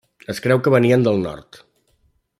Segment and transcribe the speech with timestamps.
[0.33, 1.63] Es creu que venien del nord.